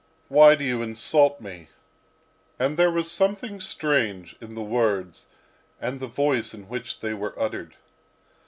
[0.29, 1.67] Why do you insult me?"
[2.57, 5.27] And there was something strange in the words
[5.79, 7.75] and the voice in which they were uttered.